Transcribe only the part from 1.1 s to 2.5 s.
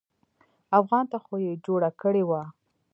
ته خو يې جوړه کړې وه.